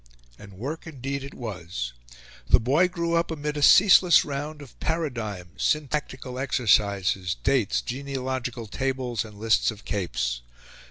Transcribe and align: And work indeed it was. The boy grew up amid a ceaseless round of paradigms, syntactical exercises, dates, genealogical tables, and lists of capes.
And 0.39 0.53
work 0.53 0.87
indeed 0.87 1.23
it 1.23 1.35
was. 1.35 1.93
The 2.49 2.59
boy 2.59 2.87
grew 2.87 3.13
up 3.13 3.29
amid 3.29 3.55
a 3.55 3.61
ceaseless 3.61 4.25
round 4.25 4.59
of 4.63 4.79
paradigms, 4.79 5.61
syntactical 5.63 6.39
exercises, 6.39 7.35
dates, 7.43 7.83
genealogical 7.83 8.65
tables, 8.65 9.23
and 9.23 9.37
lists 9.37 9.69
of 9.69 9.85
capes. 9.85 10.41